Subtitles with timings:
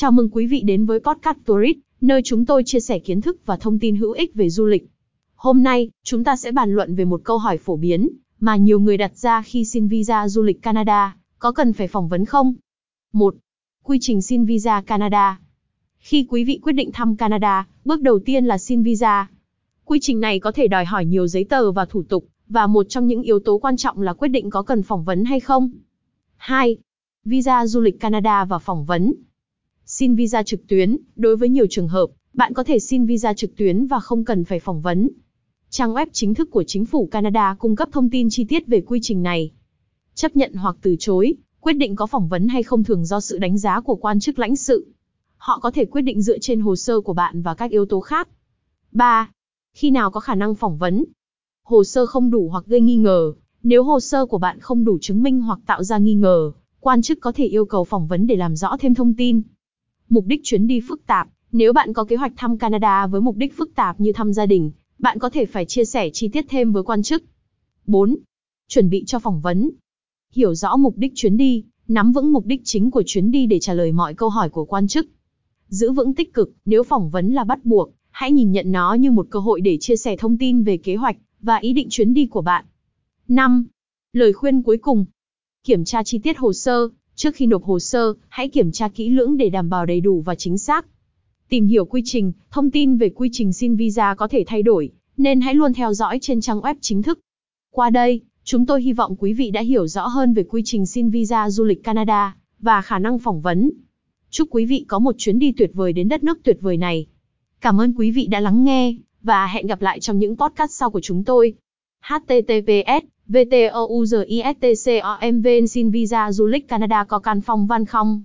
[0.00, 3.36] Chào mừng quý vị đến với Podcast Tourist, nơi chúng tôi chia sẻ kiến thức
[3.46, 4.86] và thông tin hữu ích về du lịch.
[5.34, 8.08] Hôm nay, chúng ta sẽ bàn luận về một câu hỏi phổ biến
[8.38, 12.08] mà nhiều người đặt ra khi xin visa du lịch Canada, có cần phải phỏng
[12.08, 12.54] vấn không?
[13.12, 13.34] 1.
[13.82, 15.40] Quy trình xin visa Canada.
[15.98, 19.28] Khi quý vị quyết định thăm Canada, bước đầu tiên là xin visa.
[19.84, 22.86] Quy trình này có thể đòi hỏi nhiều giấy tờ và thủ tục, và một
[22.88, 25.70] trong những yếu tố quan trọng là quyết định có cần phỏng vấn hay không.
[26.36, 26.76] 2.
[27.24, 29.14] Visa du lịch Canada và phỏng vấn.
[30.00, 33.56] Xin visa trực tuyến, đối với nhiều trường hợp, bạn có thể xin visa trực
[33.56, 35.08] tuyến và không cần phải phỏng vấn.
[35.70, 38.80] Trang web chính thức của chính phủ Canada cung cấp thông tin chi tiết về
[38.80, 39.50] quy trình này.
[40.14, 43.38] Chấp nhận hoặc từ chối, quyết định có phỏng vấn hay không thường do sự
[43.38, 44.86] đánh giá của quan chức lãnh sự.
[45.36, 48.00] Họ có thể quyết định dựa trên hồ sơ của bạn và các yếu tố
[48.00, 48.28] khác.
[48.92, 49.30] 3.
[49.76, 51.04] Khi nào có khả năng phỏng vấn?
[51.64, 53.32] Hồ sơ không đủ hoặc gây nghi ngờ.
[53.62, 57.02] Nếu hồ sơ của bạn không đủ chứng minh hoặc tạo ra nghi ngờ, quan
[57.02, 59.42] chức có thể yêu cầu phỏng vấn để làm rõ thêm thông tin.
[60.10, 61.28] Mục đích chuyến đi phức tạp.
[61.52, 64.46] Nếu bạn có kế hoạch thăm Canada với mục đích phức tạp như thăm gia
[64.46, 67.24] đình, bạn có thể phải chia sẻ chi tiết thêm với quan chức.
[67.86, 68.16] 4.
[68.68, 69.70] Chuẩn bị cho phỏng vấn.
[70.34, 73.58] Hiểu rõ mục đích chuyến đi, nắm vững mục đích chính của chuyến đi để
[73.58, 75.06] trả lời mọi câu hỏi của quan chức.
[75.68, 79.10] Giữ vững tích cực, nếu phỏng vấn là bắt buộc, hãy nhìn nhận nó như
[79.10, 82.14] một cơ hội để chia sẻ thông tin về kế hoạch và ý định chuyến
[82.14, 82.64] đi của bạn.
[83.28, 83.66] 5.
[84.12, 85.04] Lời khuyên cuối cùng.
[85.64, 86.88] Kiểm tra chi tiết hồ sơ,
[87.20, 90.20] trước khi nộp hồ sơ, hãy kiểm tra kỹ lưỡng để đảm bảo đầy đủ
[90.20, 90.86] và chính xác.
[91.48, 94.90] Tìm hiểu quy trình, thông tin về quy trình xin visa có thể thay đổi,
[95.16, 97.18] nên hãy luôn theo dõi trên trang web chính thức.
[97.70, 100.86] Qua đây, chúng tôi hy vọng quý vị đã hiểu rõ hơn về quy trình
[100.86, 103.70] xin visa du lịch Canada và khả năng phỏng vấn.
[104.30, 107.06] Chúc quý vị có một chuyến đi tuyệt vời đến đất nước tuyệt vời này.
[107.60, 110.90] Cảm ơn quý vị đã lắng nghe, và hẹn gặp lại trong những podcast sau
[110.90, 111.54] của chúng tôi.
[112.00, 114.46] HTTPS, VTOUZISTCOMVN
[115.66, 118.22] xin visa du lịch Canada có can phong văn không?